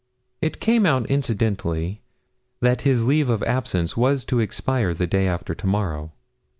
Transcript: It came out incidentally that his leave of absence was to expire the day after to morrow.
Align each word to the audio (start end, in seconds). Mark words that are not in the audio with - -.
It 0.41 0.59
came 0.59 0.87
out 0.87 1.05
incidentally 1.11 2.01
that 2.59 2.81
his 2.81 3.05
leave 3.05 3.29
of 3.29 3.43
absence 3.43 3.95
was 3.95 4.25
to 4.25 4.39
expire 4.39 4.95
the 4.95 5.05
day 5.05 5.27
after 5.27 5.53
to 5.53 5.67
morrow. 5.67 6.11